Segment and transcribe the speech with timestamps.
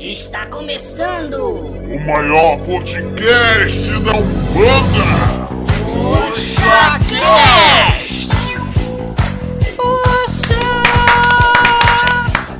[0.00, 5.04] Está começando O maior podcast da Umbanda!
[5.94, 8.00] o Chacast!
[9.76, 10.58] Poxa!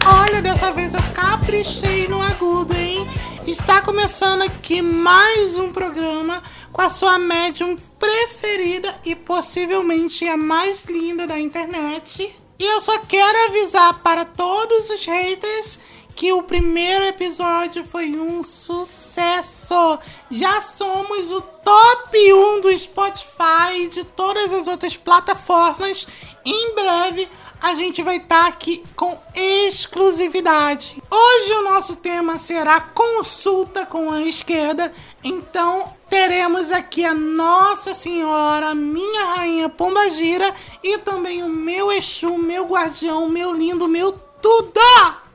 [0.04, 3.08] Olha, dessa vez eu caprichei no agudo, hein?
[3.46, 10.84] Está começando aqui mais um programa com a sua médium preferida e possivelmente a mais
[10.84, 12.36] linda da internet.
[12.59, 15.79] E eu só quero avisar para todos os haters
[16.21, 19.98] que o primeiro episódio foi um sucesso.
[20.30, 26.06] Já somos o top 1 do Spotify e de todas as outras plataformas.
[26.45, 27.27] Em breve
[27.59, 31.02] a gente vai estar aqui com exclusividade.
[31.10, 34.93] Hoje o nosso tema será consulta com a esquerda.
[35.24, 42.66] Então teremos aqui a Nossa Senhora, minha rainha Pombagira e também o meu Exu, meu
[42.66, 44.71] guardião, meu lindo, meu tudo.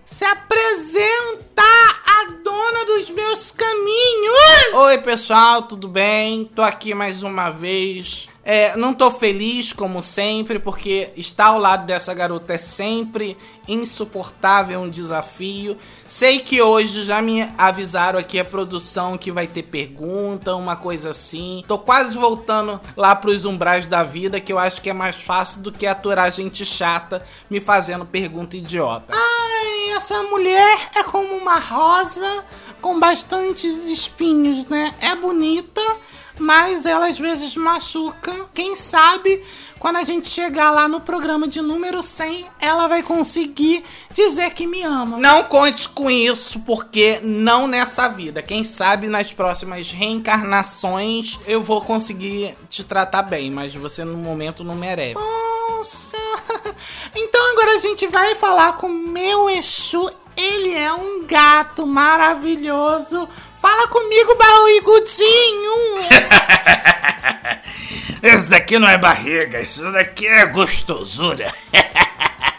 [0.05, 4.73] Se apresenta a dona dos meus caminhos.
[4.75, 6.45] Oi, pessoal, tudo bem?
[6.45, 8.29] Tô aqui mais uma vez.
[8.43, 13.35] É, não tô feliz, como sempre, porque estar ao lado dessa garota é sempre
[13.67, 15.75] insuportável, um desafio.
[16.07, 21.09] Sei que hoje já me avisaram aqui a produção que vai ter pergunta, uma coisa
[21.09, 21.63] assim.
[21.67, 25.61] Tô quase voltando lá pros umbrais da vida, que eu acho que é mais fácil
[25.61, 29.17] do que aturar gente chata me fazendo pergunta idiota.
[29.61, 32.45] Ai, essa mulher é como uma rosa
[32.81, 34.93] com bastantes espinhos, né?
[34.99, 35.81] É bonita,
[36.37, 38.47] mas ela às vezes machuca.
[38.53, 39.41] Quem sabe
[39.79, 44.65] quando a gente chegar lá no programa de número 100, ela vai conseguir dizer que
[44.65, 45.17] me ama.
[45.17, 48.41] Não conte com isso, porque não nessa vida.
[48.41, 54.63] Quem sabe nas próximas reencarnações eu vou conseguir te tratar bem, mas você no momento
[54.63, 55.15] não merece.
[55.15, 56.04] Nossa!
[57.15, 60.11] Então agora a gente vai falar com meu Exu.
[60.35, 63.27] Ele é um gato maravilhoso.
[63.61, 65.73] Fala comigo, barrigudinho!
[68.21, 71.53] Esse daqui não é barriga, isso daqui é gostosura.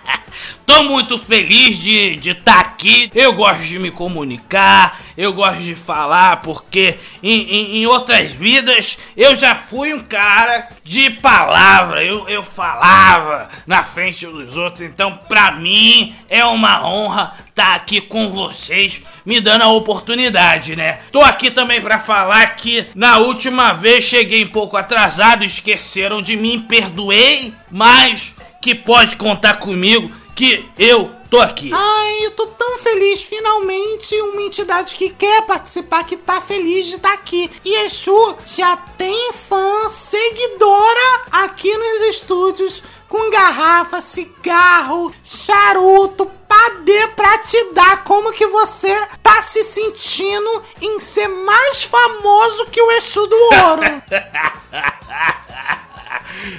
[0.67, 3.09] Tô muito feliz de estar aqui.
[3.15, 8.99] Eu gosto de me comunicar, eu gosto de falar, porque em, em, em outras vidas
[9.17, 12.05] eu já fui um cara de palavra.
[12.05, 14.83] Eu, eu falava na frente dos outros.
[14.83, 20.99] Então, pra mim, é uma honra estar aqui com vocês, me dando a oportunidade, né?
[21.13, 26.37] Tô aqui também pra falar que na última vez cheguei um pouco atrasado, esqueceram de
[26.37, 31.71] mim, perdoei, mas que pode contar comigo que eu tô aqui.
[31.73, 36.97] Ai, eu tô tão feliz, finalmente uma entidade que quer participar, que tá feliz de
[36.97, 37.51] estar aqui.
[37.65, 47.39] E Exu já tem fã, seguidora aqui nos estúdios, com garrafa, cigarro, charuto, padê pra
[47.39, 48.05] te dar.
[48.05, 53.83] Como que você tá se sentindo em ser mais famoso que o Exu do Ouro?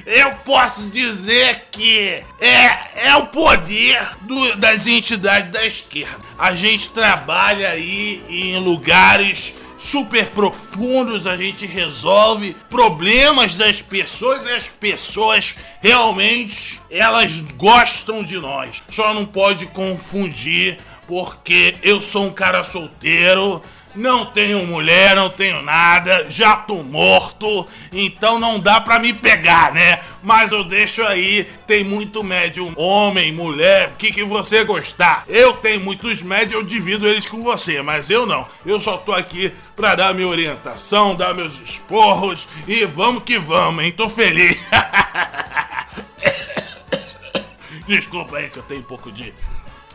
[0.05, 6.17] Eu posso dizer que é, é o poder do- das entidades da esquerda.
[6.37, 14.49] A gente trabalha aí em lugares super profundos, a gente resolve problemas das pessoas e
[14.51, 18.81] as pessoas realmente elas gostam de nós.
[18.89, 23.61] Só não pode confundir porque eu sou um cara solteiro.
[23.97, 29.73] Não tenho mulher, não tenho nada, já tô morto, então não dá pra me pegar,
[29.73, 30.01] né?
[30.21, 35.25] Mas eu deixo aí, tem muito médium, homem, mulher, o que, que você gostar.
[35.27, 38.45] Eu tenho muitos médios, eu divido eles com você, mas eu não.
[38.63, 43.83] Eu só tô aqui pra dar minha orientação, dar meus esporros e vamos que vamos,
[43.83, 43.91] hein?
[43.91, 44.59] Tô feliz.
[47.87, 49.33] Desculpa aí que eu tenho um pouco de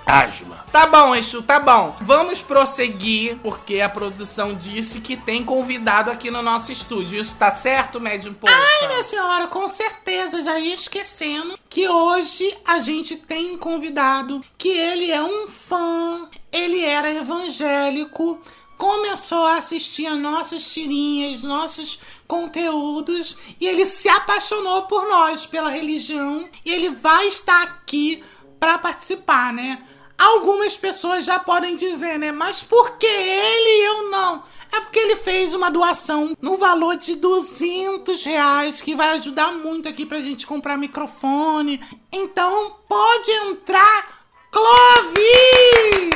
[0.06, 0.64] asma.
[0.72, 1.96] Tá bom, Exu, tá bom.
[2.00, 7.20] Vamos prosseguir, porque a produção disse que tem convidado aqui no nosso estúdio.
[7.20, 8.54] Isso tá certo, Médium Poça?
[8.54, 14.42] Ai, minha senhora, com certeza, já ia esquecendo que hoje a gente tem um convidado
[14.56, 18.40] que ele é um fã, ele era evangélico,
[18.76, 25.70] começou a assistir a nossas tirinhas, nossos conteúdos e ele se apaixonou por nós, pela
[25.70, 28.24] religião, e ele vai estar aqui
[28.58, 29.82] para participar, né?
[30.22, 32.30] Algumas pessoas já podem dizer, né?
[32.30, 34.40] Mas por que ele e eu não?
[34.72, 39.88] É porque ele fez uma doação no valor de 200 reais, que vai ajudar muito
[39.88, 41.80] aqui pra gente comprar microfone.
[42.12, 46.14] Então, pode entrar, Clovis!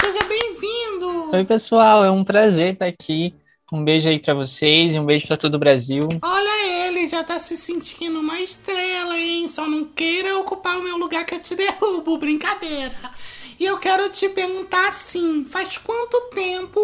[0.00, 1.30] Seja bem-vindo!
[1.32, 3.34] Oi, pessoal, é um prazer estar aqui.
[3.72, 6.08] Um beijo aí pra vocês e um beijo pra todo o Brasil.
[6.22, 9.48] Olha ele, já tá se sentindo uma estrela, hein?
[9.48, 13.15] Só não queira ocupar o meu lugar que eu te derrubo, brincadeira.
[13.58, 16.80] E eu quero te perguntar assim: faz quanto tempo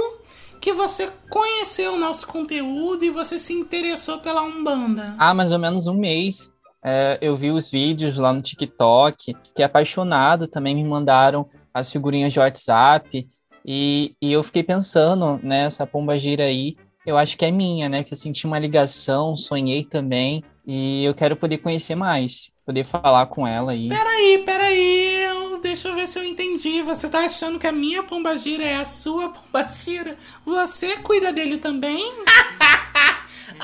[0.61, 5.15] que você conheceu o nosso conteúdo e você se interessou pela Umbanda?
[5.19, 6.53] Há mais ou menos um mês.
[6.85, 12.33] É, eu vi os vídeos lá no TikTok, fiquei apaixonado, também me mandaram as figurinhas
[12.33, 13.29] de WhatsApp
[13.65, 16.77] e, e eu fiquei pensando nessa pomba gira aí,
[17.07, 18.03] eu acho que é minha, né?
[18.03, 23.27] Que eu senti uma ligação, sonhei também e eu quero poder conhecer mais, poder falar
[23.27, 23.89] com ela aí.
[23.89, 25.12] Peraí, peraí,
[25.63, 26.83] deixa eu ver se eu entendi.
[26.83, 30.19] Você tá achando que a minha pombagira é a sua pombagira?
[30.45, 32.13] Você cuida dele também?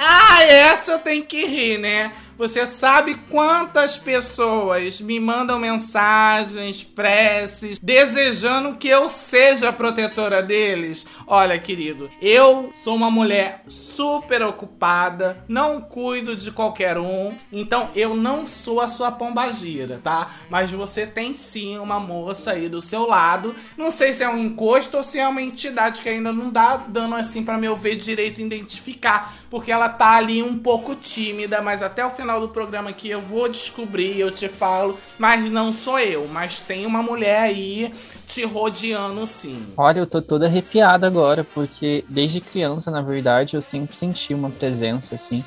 [0.00, 2.12] Ah, essa eu tenho que rir, né?
[2.38, 11.04] Você sabe quantas pessoas me mandam mensagens, preces, desejando que eu seja a protetora deles?
[11.26, 18.14] Olha, querido, eu sou uma mulher super ocupada, não cuido de qualquer um, então eu
[18.14, 20.36] não sou a sua pombagira, tá?
[20.48, 23.52] Mas você tem sim uma moça aí do seu lado.
[23.76, 26.76] Não sei se é um encosto ou se é uma entidade que ainda não dá
[26.76, 31.82] dando assim pra meu ver direito identificar, porque ela tá ali um pouco tímida, mas
[31.82, 35.98] até o final do programa aqui eu vou descobrir, eu te falo, mas não sou
[35.98, 37.92] eu, mas tem uma mulher aí
[38.26, 39.66] te rodeando sim.
[39.76, 44.50] Olha, eu tô toda arrepiada agora, porque desde criança, na verdade, eu sempre senti uma
[44.50, 45.44] presença assim.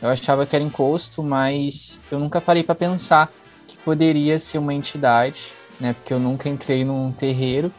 [0.00, 3.30] Eu achava que era encosto, mas eu nunca parei pra pensar
[3.66, 5.92] que poderia ser uma entidade, né?
[5.94, 7.72] Porque eu nunca entrei num terreiro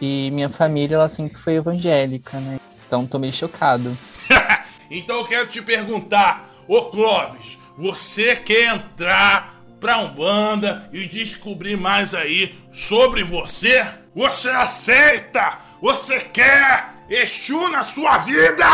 [0.00, 2.58] e minha família ela sempre foi evangélica, né?
[2.86, 3.96] Então tô meio chocado.
[4.92, 12.14] Então eu quero te perguntar, ô Clóvis, você quer entrar pra Umbanda e descobrir mais
[12.14, 13.84] aí sobre você?
[14.14, 15.58] Você aceita?
[15.80, 18.64] Você quer Exu na sua vida?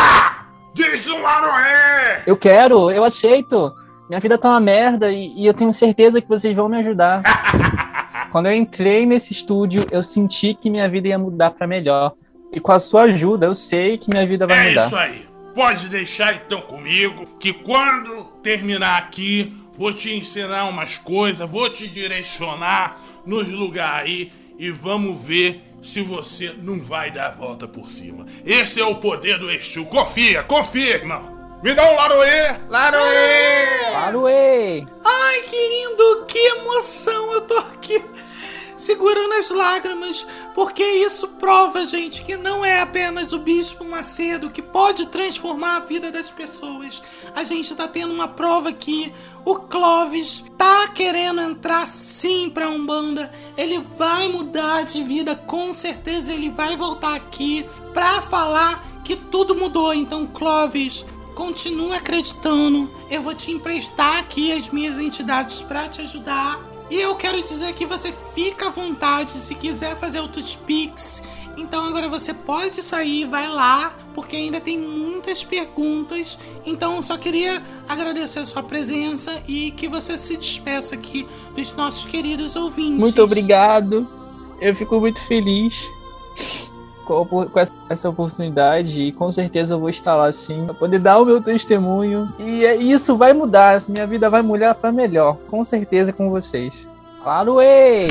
[0.73, 2.23] Diz um Laroé!
[2.27, 3.73] Eu quero, eu aceito.
[4.09, 7.23] Minha vida tá uma merda e, e eu tenho certeza que vocês vão me ajudar.
[8.29, 12.11] Quando eu entrei nesse estúdio, eu senti que minha vida ia mudar pra melhor.
[12.51, 14.85] E com a sua ajuda, eu sei que minha vida vai É mudar.
[14.87, 15.27] isso aí.
[15.57, 21.87] Pode deixar então comigo que quando terminar aqui, vou te ensinar umas coisas, vou te
[21.87, 27.89] direcionar nos lugares aí e vamos ver se você não vai dar a volta por
[27.89, 28.27] cima.
[28.45, 29.83] Esse é o poder do Exu.
[29.85, 31.57] Confia, confia, irmão.
[31.63, 32.59] Me dá um laroê.
[32.69, 33.79] Laroê!
[33.89, 34.85] Claro, ei!
[35.03, 36.25] Ai, que lindo!
[36.27, 37.33] Que emoção!
[37.33, 37.99] Eu tô aqui
[38.77, 40.25] segurando as lágrimas,
[40.55, 45.81] porque isso prova, gente, que não é apenas o Bispo Macedo que pode transformar a
[45.81, 47.01] vida das pessoas.
[47.35, 49.13] A gente tá tendo uma prova aqui.
[49.43, 53.31] O Clovis tá querendo entrar sim pra Umbanda.
[53.57, 59.55] Ele vai mudar de vida, com certeza ele vai voltar aqui pra falar que tudo
[59.55, 59.93] mudou.
[59.93, 61.05] Então, Clovis,
[61.37, 62.91] Continua acreditando.
[63.11, 66.59] Eu vou te emprestar aqui as minhas entidades para te ajudar.
[66.89, 71.21] E eu quero dizer que você fica à vontade se quiser fazer outros pics.
[71.57, 76.37] Então agora você pode sair, vai lá, porque ainda tem muitas perguntas.
[76.65, 82.05] Então só queria agradecer a sua presença e que você se despeça aqui dos nossos
[82.05, 82.99] queridos ouvintes.
[82.99, 84.07] Muito obrigado.
[84.61, 85.89] Eu fico muito feliz
[87.05, 90.99] com, com essa, essa oportunidade e com certeza eu vou estar lá sim, pra poder
[90.99, 92.33] dar o meu testemunho.
[92.39, 96.89] E é- isso vai mudar, minha vida vai mudar pra melhor, com certeza com vocês.
[97.23, 98.07] Claro, ei!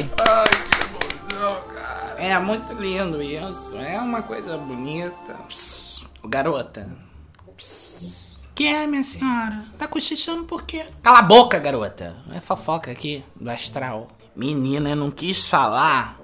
[2.19, 5.35] É muito lindo isso, é uma coisa bonita.
[5.49, 6.89] Psst, garota.
[8.55, 9.65] Que é, minha senhora?
[9.79, 10.87] Tá cochichando por quê?
[11.03, 12.17] Cala a boca, garota.
[12.35, 14.09] É fofoca aqui do astral.
[14.35, 16.19] Menina, eu não quis falar,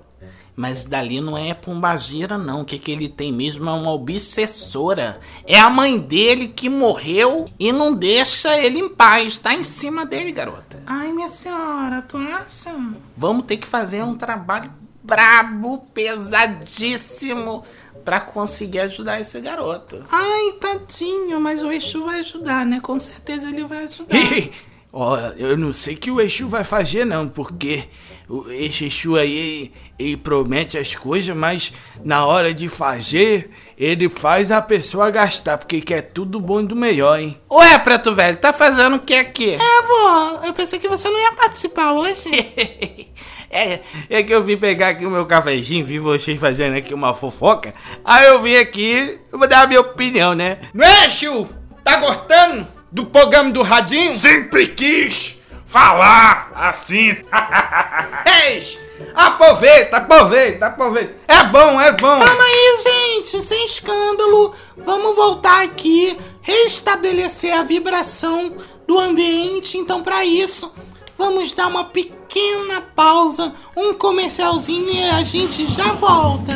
[0.63, 2.61] mas dali não é pombagira, não.
[2.61, 5.19] O que, que ele tem mesmo é uma obsessora.
[5.45, 9.39] É a mãe dele que morreu e não deixa ele em paz.
[9.39, 10.81] Tá em cima dele, garota.
[10.87, 12.73] Ai, minha senhora, tu acha?
[13.17, 17.65] Vamos ter que fazer um trabalho brabo, pesadíssimo,
[18.05, 20.05] pra conseguir ajudar esse garoto.
[20.13, 22.79] Ai, tadinho, mas o Exu vai ajudar, né?
[22.81, 24.17] Com certeza ele vai ajudar.
[24.93, 27.85] Ó, eu não sei o que o Exu vai fazer não, porque
[28.29, 31.73] o- esse Exu aí, ele promete as coisas, mas
[32.05, 36.77] na hora de fazer, ele faz a pessoa gastar, porque quer tudo bom e do
[36.77, 37.41] melhor, hein?
[37.51, 39.55] Ué, preto velho, tá fazendo o que aqui?
[39.55, 42.25] É, vô, eu pensei que você não ia participar hoje.
[43.55, 47.13] É, é que eu vim pegar aqui o meu cafezinho, vi vocês fazendo aqui uma
[47.13, 50.57] fofoca, aí eu vim aqui, eu vou dar a minha opinião, né?
[50.73, 51.47] Não é, Exu?
[51.85, 54.17] Tá gostando do programa do Radinho?
[54.17, 57.17] Sempre quis falar assim.
[58.45, 58.79] Eis!
[59.15, 61.17] Aproveita, aproveita, aproveita.
[61.27, 62.21] É bom, é bom.
[62.21, 64.55] Calma aí, gente, sem escândalo.
[64.77, 68.57] Vamos voltar aqui, restabelecer a vibração
[68.87, 69.77] do ambiente.
[69.77, 70.73] Então, pra isso,
[71.19, 76.53] vamos dar uma pequena pausa, um comercialzinho e a gente já volta.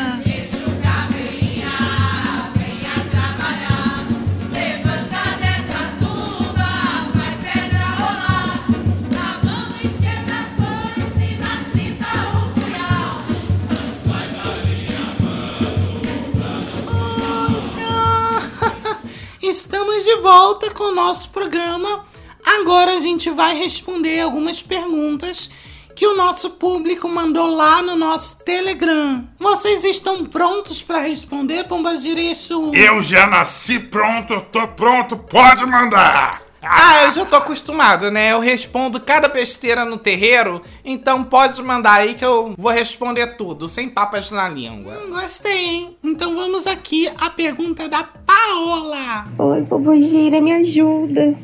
[19.48, 22.04] Estamos de volta com o nosso programa.
[22.44, 25.48] Agora a gente vai responder algumas perguntas
[25.94, 29.24] que o nosso público mandou lá no nosso Telegram.
[29.38, 32.72] Vocês estão prontos para responder, Pombagira isso?
[32.74, 36.45] Eu já nasci pronto, tô pronto, pode mandar!
[36.68, 38.32] Ah, eu já tô acostumado, né?
[38.32, 43.68] Eu respondo cada besteira no terreiro, então pode mandar aí que eu vou responder tudo,
[43.68, 44.94] sem papas na língua.
[45.08, 45.96] Gostei, hein?
[46.02, 49.26] Então vamos aqui à pergunta da Paola.
[49.38, 51.38] Oi, Bobogira, me ajuda.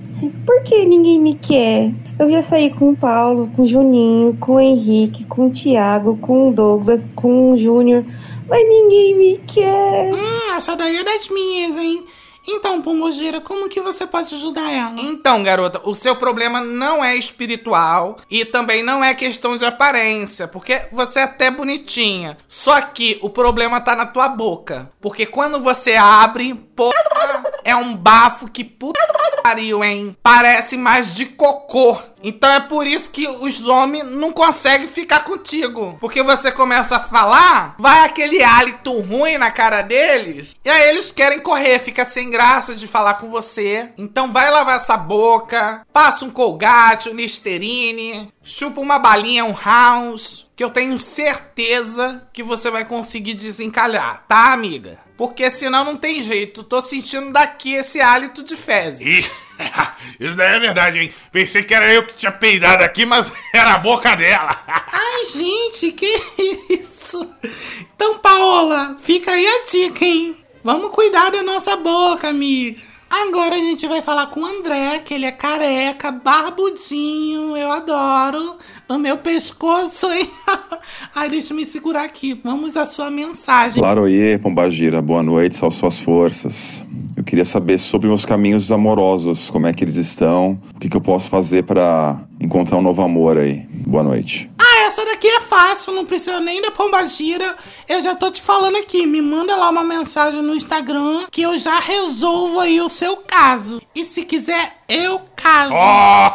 [0.45, 1.93] Por que ninguém me quer?
[2.19, 6.17] Eu já saí com o Paulo, com o Juninho, com o Henrique, com o Thiago,
[6.19, 8.05] com o Douglas, com o Júnior,
[8.49, 10.12] mas ninguém me quer.
[10.12, 12.05] Hum, essa daí é das minhas, hein?
[12.47, 14.95] Então, Pombogira, como que você pode ajudar ela?
[14.99, 20.49] Então, garota, o seu problema não é espiritual e também não é questão de aparência,
[20.49, 22.37] porque você é até bonitinha.
[22.49, 24.91] Só que o problema tá na tua boca.
[25.01, 29.01] Porque quando você abre, porra, é um bafo que puta
[29.43, 30.17] pariu, hein?
[30.23, 31.99] Parece mais de cocô.
[32.23, 35.97] Então é por isso que os homens não conseguem ficar contigo.
[36.01, 41.11] Porque você começa a falar, vai aquele hálito ruim na cara deles, e aí eles
[41.11, 43.91] querem correr, fica sem graça de falar com você.
[43.99, 50.47] Então vai lavar essa boca, passa um colgate, um Listerine, chupa uma balinha, um house,
[50.55, 55.01] que eu tenho certeza que você vai conseguir desencalhar, tá, amiga?
[55.17, 56.63] Porque senão não tem jeito.
[56.65, 59.31] Tô sentindo daqui esse hálito de fezes.
[60.19, 61.12] Isso daí é verdade, hein?
[61.31, 64.57] Pensei que era eu que tinha peidado aqui, mas era a boca dela.
[64.66, 66.23] Ai, gente, que
[66.71, 67.28] isso?
[67.95, 70.37] Então, Paola, fica aí a dica, hein?
[70.62, 72.81] Vamos cuidar da nossa boca, amiga.
[73.11, 78.57] Agora a gente vai falar com o André, que ele é careca, barbudinho, eu adoro.
[78.88, 80.31] No meu pescoço, hein?
[81.14, 82.33] Ai, deixa eu me segurar aqui.
[82.42, 83.83] Vamos à sua mensagem.
[83.83, 86.87] Claro, oiê, Pombagira, boa noite, sal suas forças.
[87.33, 91.01] Queria saber sobre meus caminhos amorosos, como é que eles estão, o que, que eu
[91.01, 93.67] posso fazer para encontrar um novo amor aí.
[93.71, 94.51] Boa noite.
[94.59, 97.57] Ah, essa daqui é fácil, não precisa nem da pombagira.
[97.89, 101.59] Eu já tô te falando aqui, me manda lá uma mensagem no Instagram que eu
[101.59, 103.81] já resolvo aí o seu caso.
[103.95, 105.73] E se quiser, eu caso.
[105.75, 106.33] Ó,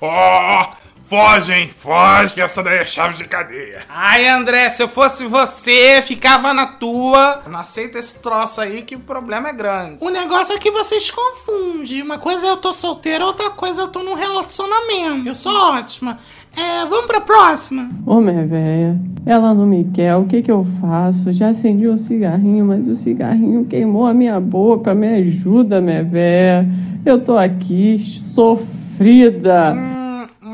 [0.00, 0.68] ó,
[1.08, 1.70] foge, hein?
[1.74, 3.80] Foge, que essa daí é chave de cadeia.
[3.88, 7.42] Ai, André, se eu fosse você, ficava na tua.
[7.48, 9.96] Não aceita esse troço aí que o problema é grande.
[10.00, 12.02] O negócio é que vocês confundem.
[12.02, 15.26] Uma coisa é eu tô solteira, outra coisa é eu tô num relacionamento.
[15.26, 16.18] Eu sou ótima.
[16.54, 17.88] É, vamos pra próxima.
[18.04, 21.32] Ô, minha véia, ela não me quer, o que que eu faço?
[21.32, 24.94] Já acendi um cigarrinho, mas o cigarrinho queimou a minha boca.
[24.94, 26.68] Me ajuda, minha véia.
[27.06, 29.74] Eu tô aqui sofrida.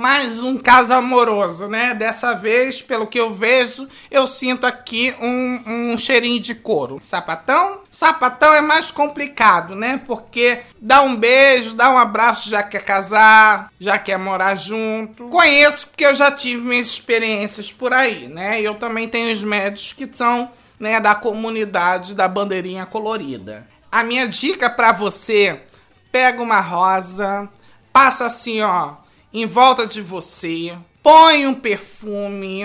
[0.04, 1.94] Mais um caso amoroso, né?
[1.94, 7.00] Dessa vez, pelo que eu vejo, eu sinto aqui um, um cheirinho de couro.
[7.02, 7.80] Sapatão?
[7.90, 9.99] Sapatão é mais complicado, né?
[10.06, 15.28] Porque dá um beijo, dá um abraço, já quer casar, já quer morar junto.
[15.28, 18.61] Conheço porque eu já tive minhas experiências por aí, né?
[18.61, 23.66] Eu também tenho os médicos que são, né, da comunidade da bandeirinha colorida.
[23.90, 25.62] A minha dica pra você:
[26.12, 27.49] pega uma rosa,
[27.90, 29.02] passa assim, ó,
[29.34, 32.62] em volta de você, põe um perfume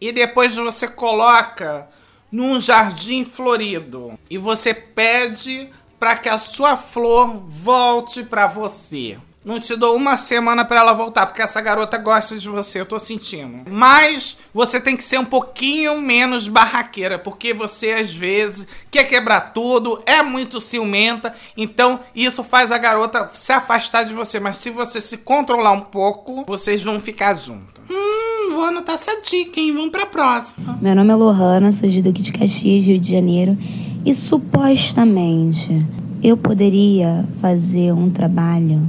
[0.00, 1.88] e depois você coloca
[2.30, 9.18] num jardim florido e você pede para que a sua flor volte para você.
[9.48, 12.84] Não te dou uma semana para ela voltar, porque essa garota gosta de você, eu
[12.84, 13.62] tô sentindo.
[13.70, 19.54] Mas você tem que ser um pouquinho menos barraqueira, porque você às vezes quer quebrar
[19.54, 24.38] tudo, é muito ciumenta, então isso faz a garota se afastar de você.
[24.38, 27.80] Mas se você se controlar um pouco, vocês vão ficar juntos.
[27.90, 29.72] Hum, vou anotar essa dica, hein?
[29.72, 30.78] Vamos pra próxima.
[30.78, 33.56] Meu nome é Lohana, sou de Duque de Caxias, Rio de Janeiro.
[34.04, 35.86] E supostamente
[36.22, 38.86] eu poderia fazer um trabalho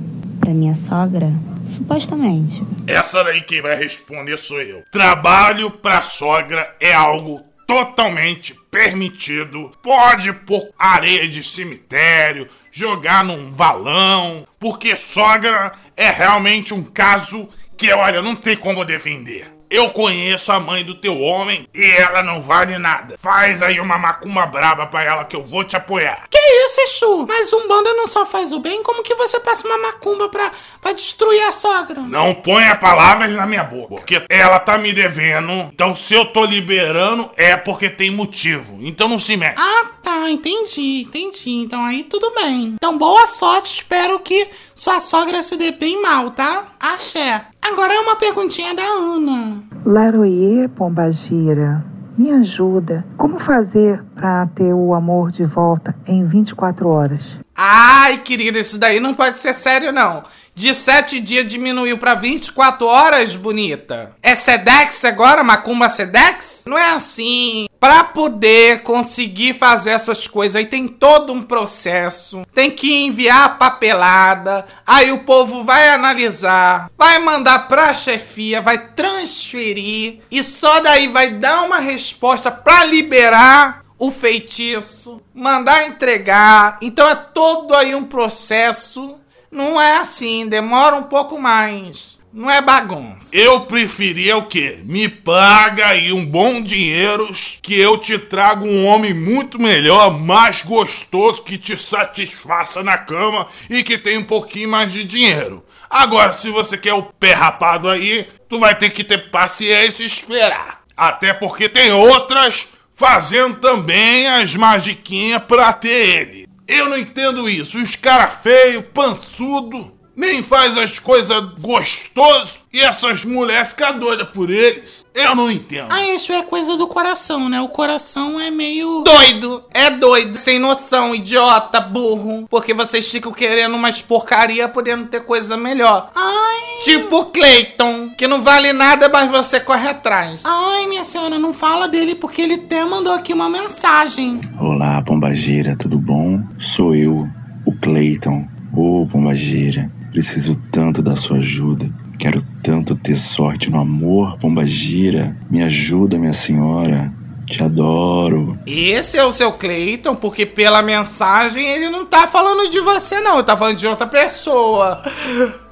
[0.50, 1.27] para minha sogra?
[1.63, 2.63] Supostamente.
[2.88, 4.84] Essa daí quem vai responder sou eu.
[4.91, 9.72] Trabalho pra sogra é algo totalmente permitido.
[9.84, 17.94] Pode pôr areia de cemitério, jogar num valão, porque sogra é realmente um caso que,
[17.94, 19.58] olha, não tem como defender.
[19.69, 23.17] Eu conheço a mãe do teu homem e ela não vale nada.
[23.17, 26.23] Faz aí uma macumba braba pra ela que eu vou te apoiar.
[26.29, 27.25] Que isso, Exu?
[27.27, 30.91] Mas Umbanda não só faz o bem, como que você passa uma macumba pra, pra
[30.91, 32.01] destruir a sogra?
[32.01, 35.51] Não ponha palavras na minha boca, porque ela tá me devendo.
[35.73, 38.79] Então se eu tô liberando é porque tem motivo.
[38.81, 39.59] Então não se mete.
[39.59, 41.51] Ah, tá, entendi, entendi.
[41.51, 42.73] Então aí tudo bem.
[42.75, 46.67] Então boa sorte, espero que sua sogra se dê bem mal, tá?
[46.79, 47.45] Axé.
[47.71, 49.61] Agora é uma perguntinha da Ana.
[49.85, 51.85] Laroie Pombagira,
[52.17, 53.05] me ajuda.
[53.15, 57.21] Como fazer para ter o amor de volta em 24 horas?
[57.55, 60.23] Ai, querida, isso daí não pode ser sério, não.
[60.59, 64.11] De 7 dias diminuiu pra 24 horas, bonita.
[64.21, 65.41] É Sedex agora?
[65.41, 66.63] Macumba Sedex?
[66.65, 67.69] Não é assim.
[67.79, 72.41] Pra poder conseguir fazer essas coisas aí tem todo um processo.
[72.53, 74.65] Tem que enviar a papelada.
[74.85, 76.91] Aí o povo vai analisar.
[76.97, 78.61] Vai mandar pra chefia.
[78.61, 80.19] Vai transferir.
[80.29, 86.77] E só daí vai dar uma resposta pra liberar o feitiço, mandar entregar.
[86.81, 89.18] Então é todo aí um processo.
[89.51, 92.20] Não é assim, demora um pouco mais.
[92.32, 93.29] Não é bagunça.
[93.32, 94.82] Eu preferia o quê?
[94.86, 97.27] Me paga aí um bom dinheiro
[97.60, 103.48] que eu te trago um homem muito melhor, mais gostoso, que te satisfaça na cama
[103.68, 105.65] e que tem um pouquinho mais de dinheiro.
[105.89, 110.06] Agora, se você quer o pé rapado aí, tu vai ter que ter paciência e
[110.06, 110.84] esperar.
[110.96, 116.49] Até porque tem outras fazendo também as magiquinhas pra ter ele.
[116.69, 117.79] Eu não entendo isso.
[117.79, 124.49] Os cara feio, pançudo, nem faz as coisas gostoso e essas mulheres ficam doidas por
[124.51, 125.03] eles.
[125.13, 125.88] Eu não entendo.
[125.89, 127.59] Ah, isso é coisa do coração, né?
[127.59, 129.03] O coração é meio.
[129.03, 132.45] Doido, é doido, sem noção, idiota, burro.
[132.47, 136.11] Porque vocês ficam querendo umas porcaria podendo ter coisa melhor.
[136.15, 136.59] Ai.
[136.83, 140.43] Tipo Clayton, que não vale nada, mas você corre atrás.
[140.45, 144.39] Ai, minha senhora, não fala dele porque ele até mandou aqui uma mensagem.
[144.57, 146.41] Olá, Pombageira, tudo bom?
[146.57, 147.29] Sou eu,
[147.65, 148.47] o Clayton.
[148.75, 151.87] Ô, Pombageira, preciso tanto da sua ajuda.
[152.17, 155.37] Quero tanto ter sorte no amor, Pombagira.
[155.51, 157.13] Me ajuda, minha senhora.
[157.45, 158.57] Te adoro.
[158.65, 163.35] Esse é o seu Clayton, porque pela mensagem ele não tá falando de você, não.
[163.35, 165.01] Ele tá falando de outra pessoa.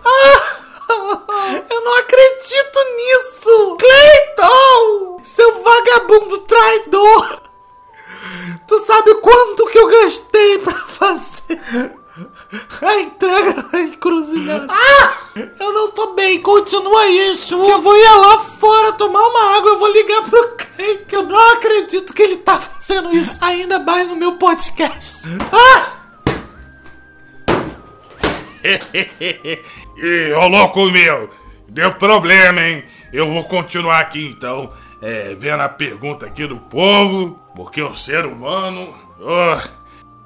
[0.06, 0.42] Ah,
[1.70, 3.78] eu não acredito nisso!
[3.80, 5.20] Clayton!
[5.24, 7.47] Seu vagabundo traidor!
[8.68, 11.96] Tu sabe quanto que eu gastei pra fazer
[12.82, 14.68] a entrega na encruzilhada?
[14.70, 15.14] Ah!
[15.60, 17.64] Eu não tô bem, continua isso.
[17.64, 21.16] Que eu vou ir lá fora tomar uma água, eu vou ligar pro Clay, que
[21.16, 25.22] eu não acredito que ele tá fazendo isso ainda mais no meu podcast.
[25.52, 25.94] Ah!
[29.98, 31.30] Ih, ô louco meu,
[31.70, 32.84] deu problema, hein?
[33.14, 38.24] Eu vou continuar aqui então, é, vendo a pergunta aqui do povo, porque o ser
[38.24, 38.88] humano
[39.20, 39.68] oh,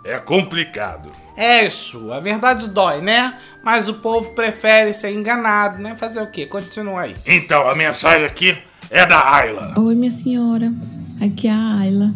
[0.04, 1.10] é complicado.
[1.38, 3.38] É isso, a verdade dói, né?
[3.64, 5.96] Mas o povo prefere ser enganado, né?
[5.96, 6.46] Fazer o quê?
[6.46, 7.16] Continua aí.
[7.26, 8.58] Então, a mensagem aqui
[8.90, 9.74] é da Ayla.
[9.80, 10.74] Oi, minha senhora.
[11.22, 12.12] Aqui é a Ayla.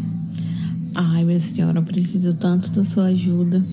[0.93, 3.63] Ai, minha senhora, eu preciso tanto da sua ajuda.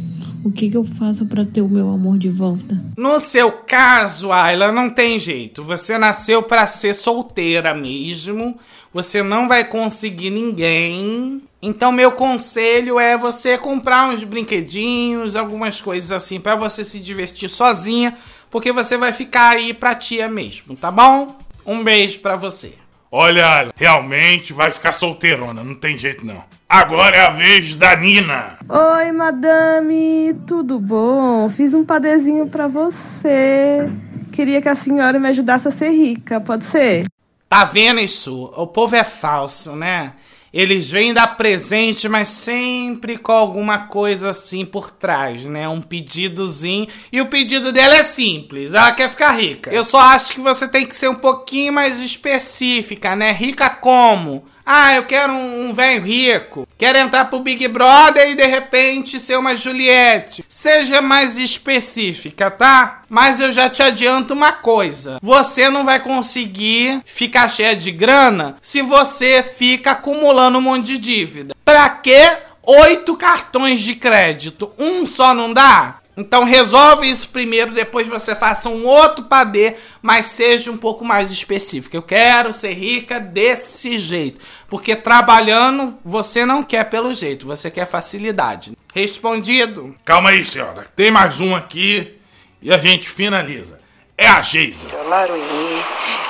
[0.44, 2.76] O que, que eu faço para ter o meu amor de volta?
[2.96, 5.62] No seu caso, Ayla, não tem jeito.
[5.62, 8.58] Você nasceu para ser solteira mesmo.
[8.92, 11.42] Você não vai conseguir ninguém.
[11.60, 17.48] Então, meu conselho é você comprar uns brinquedinhos, algumas coisas assim, para você se divertir
[17.48, 18.16] sozinha,
[18.50, 21.38] porque você vai ficar aí pra tia mesmo, tá bom?
[21.64, 22.81] Um beijo pra você.
[23.14, 26.42] Olha, realmente vai ficar solteirona, não tem jeito não.
[26.66, 28.56] Agora é a vez da Nina.
[28.66, 31.46] Oi, madame, tudo bom?
[31.50, 33.92] Fiz um padezinho pra você.
[34.32, 37.04] Queria que a senhora me ajudasse a ser rica, pode ser?
[37.52, 38.44] Tá vendo isso?
[38.56, 40.14] O povo é falso, né?
[40.54, 45.68] Eles vêm dar presente, mas sempre com alguma coisa assim por trás, né?
[45.68, 46.88] Um pedidozinho.
[47.12, 48.72] E o pedido dela é simples.
[48.72, 49.70] Ela quer ficar rica.
[49.70, 53.32] Eu só acho que você tem que ser um pouquinho mais específica, né?
[53.32, 54.46] Rica como?
[54.64, 56.66] Ah, eu quero um, um velho rico.
[56.78, 60.44] Quero entrar pro Big Brother e de repente ser uma Juliette.
[60.48, 63.02] Seja mais específica, tá?
[63.08, 68.56] Mas eu já te adianto uma coisa: você não vai conseguir ficar cheia de grana
[68.62, 71.54] se você fica acumulando um monte de dívida.
[71.64, 72.38] Pra quê?
[72.64, 74.72] Oito cartões de crédito.
[74.78, 75.96] Um só não dá?
[76.16, 81.30] Então resolve isso primeiro, depois você faça um outro padê, mas seja um pouco mais
[81.30, 81.96] específico.
[81.96, 87.86] Eu quero ser rica desse jeito, porque trabalhando você não quer pelo jeito, você quer
[87.86, 88.76] facilidade.
[88.94, 89.96] Respondido.
[90.04, 90.86] Calma aí, senhora.
[90.94, 92.18] Tem mais um aqui
[92.60, 93.80] e a gente finaliza.
[94.18, 94.88] é a Geisa.
[95.08, 95.82] Laroie,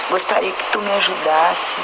[0.08, 1.76] gostaria que tu me ajudasse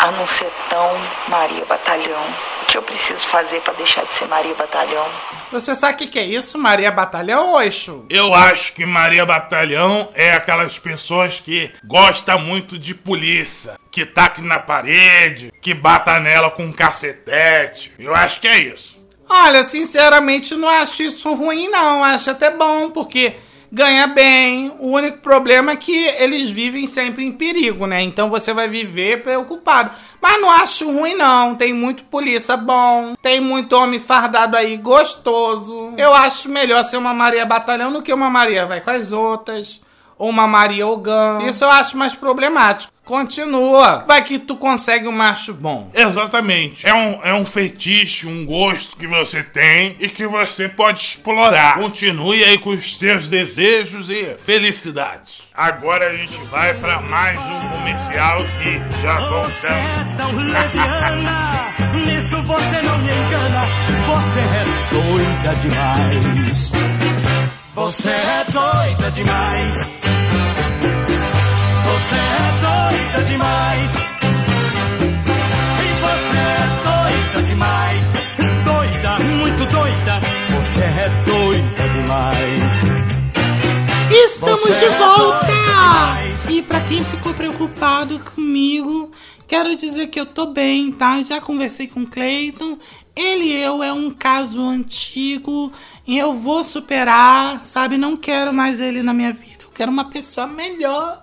[0.00, 0.90] a não ser tão
[1.28, 2.24] Maria Batalhão.
[2.72, 5.04] Que eu preciso fazer para deixar de ser Maria Batalhão?
[5.50, 8.06] Você sabe o que, que é isso, Maria Batalhão ou Exu?
[8.08, 14.40] Eu acho que Maria Batalhão é aquelas pessoas que gosta muito de polícia, que taque
[14.40, 17.92] na parede, que bata nela com um cacetete.
[17.98, 18.96] Eu acho que é isso.
[19.28, 22.02] Olha, sinceramente, não acho isso ruim, não.
[22.02, 23.36] Acho até bom, porque
[23.72, 24.74] ganha bem.
[24.78, 28.02] O único problema é que eles vivem sempre em perigo, né?
[28.02, 29.90] Então você vai viver preocupado.
[30.20, 31.54] Mas não acho ruim, não.
[31.54, 33.14] Tem muito polícia bom.
[33.22, 35.94] Tem muito homem fardado aí gostoso.
[35.96, 39.80] Eu acho melhor ser uma Maria Batalhão do que uma Maria vai com as outras.
[40.18, 41.38] Ou uma Maria Ogã.
[41.48, 42.91] Isso eu acho mais problemático.
[43.04, 44.04] Continua.
[44.06, 45.90] Vai que tu consegue um macho bom.
[45.92, 46.86] Exatamente.
[46.86, 51.78] É um, é um fetiche, um gosto que você tem e que você pode explorar.
[51.78, 55.42] Continue aí com os teus desejos e felicidades.
[55.52, 60.32] Agora a gente vai para mais um comercial e já voltamos.
[61.92, 63.66] Nisso você não me engana,
[64.06, 66.42] você é doida demais.
[67.74, 70.41] Você é doida demais.
[72.02, 73.90] Você é doida demais.
[75.80, 78.12] E você é doida demais.
[78.64, 80.20] Doida, muito doida.
[80.50, 82.62] Você é doida demais.
[84.10, 85.46] Estamos Você de é volta!
[85.46, 89.10] doida E pra quem ficou preocupado comigo,
[89.46, 91.22] quero dizer que eu tô bem, tá?
[91.22, 92.78] Já conversei com o Cleiton.
[93.14, 95.72] Ele e eu é um caso antigo
[96.06, 97.96] e eu vou superar, sabe?
[97.96, 99.62] Não quero mais ele na minha vida.
[99.64, 101.22] Eu quero uma pessoa melhor.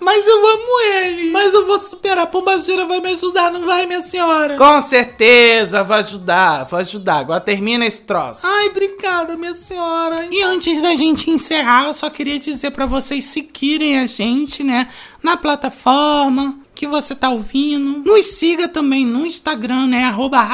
[0.00, 1.30] Mas eu amo ele.
[1.30, 2.26] Mas eu vou superar.
[2.26, 4.56] Pombagira vai me ajudar, não vai, minha senhora?
[4.56, 7.18] Com certeza, vai ajudar, vai ajudar.
[7.18, 8.40] Agora termina esse troço.
[8.42, 10.26] Ai, obrigada, minha senhora.
[10.30, 14.88] E antes da gente encerrar, eu só queria dizer pra vocês seguirem a gente, né,
[15.22, 18.02] na plataforma que você tá ouvindo.
[18.04, 20.46] Nos siga também no Instagram, né, arroba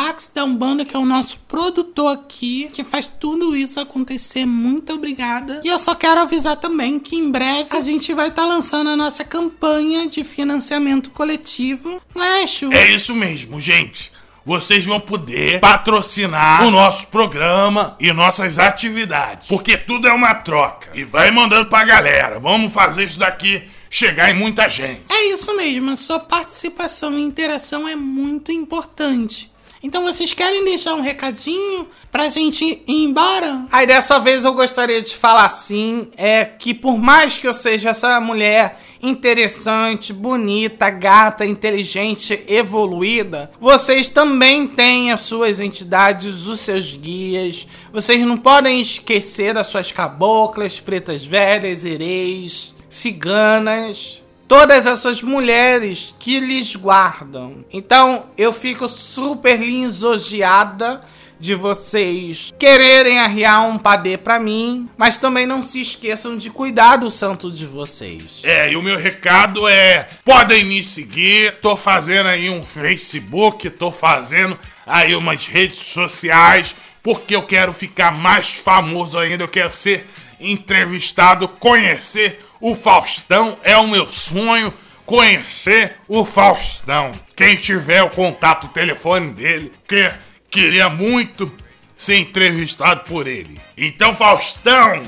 [0.86, 4.46] que é o nosso produtor aqui, que faz tudo isso acontecer.
[4.46, 5.60] Muito obrigada.
[5.64, 8.96] E eu só quero avisar também que em breve a gente vai estar lançando a
[8.96, 12.00] nossa campanha de financiamento coletivo.
[12.14, 12.72] Não é, Chu?
[12.72, 14.11] É isso mesmo, gente.
[14.44, 19.46] Vocês vão poder patrocinar o nosso programa e nossas atividades.
[19.46, 20.90] Porque tudo é uma troca.
[20.94, 22.40] E vai mandando pra galera.
[22.40, 25.02] Vamos fazer isso daqui chegar em muita gente.
[25.08, 29.51] É isso mesmo, a sua participação e interação é muito importante.
[29.82, 33.66] Então vocês querem deixar um recadinho pra gente ir embora?
[33.72, 37.90] Aí dessa vez eu gostaria de falar assim, é que por mais que eu seja
[37.90, 46.96] essa mulher interessante, bonita, gata, inteligente, evoluída, vocês também têm as suas entidades, os seus
[46.96, 47.66] guias.
[47.92, 54.21] Vocês não podem esquecer das suas caboclas, pretas velhas, hereis, ciganas,
[54.52, 57.64] todas essas mulheres que lhes guardam.
[57.72, 61.00] Então eu fico super lisonjeada
[61.40, 66.96] de vocês quererem arriar um padê pra mim, mas também não se esqueçam de cuidar
[66.96, 68.42] do santo de vocês.
[68.42, 71.58] É, e o meu recado é: podem me seguir.
[71.62, 78.14] Tô fazendo aí um Facebook, tô fazendo aí umas redes sociais, porque eu quero ficar
[78.14, 79.44] mais famoso ainda.
[79.44, 80.06] Eu quero ser
[80.38, 83.58] entrevistado, conhecer o Faustão.
[83.62, 84.72] É o meu sonho.
[85.04, 87.10] Conhecer o Faustão.
[87.36, 90.10] Quem tiver o contato, o telefone dele, que
[90.48, 91.52] queria muito
[91.96, 93.60] ser entrevistado por ele.
[93.76, 95.02] Então, Faustão,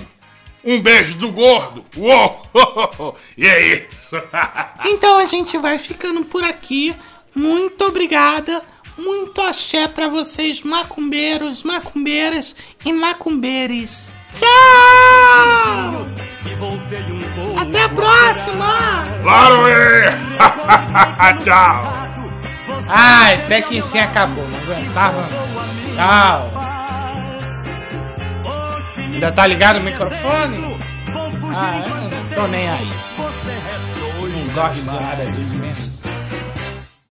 [0.64, 1.86] um beijo do gordo.
[1.96, 2.44] Uou!
[3.38, 4.16] E é isso.
[4.84, 6.94] Então a gente vai ficando por aqui.
[7.34, 8.62] Muito obrigada.
[8.96, 14.13] Muito axé pra vocês, macumbeiros, macumbeiras e macumbeires.
[14.34, 16.06] Tchau!
[17.56, 18.66] Até a próxima!
[19.22, 20.18] Claro, é!
[21.40, 22.04] Tchau!
[22.88, 25.28] Ai, até que enfim acabou, não aguentava.
[25.94, 26.50] Tchau.
[28.96, 30.76] Ainda tá ligado o microfone?
[31.56, 32.88] Ah, eu não tô nem aí.
[33.16, 36.03] Não gosto de nada disso mesmo.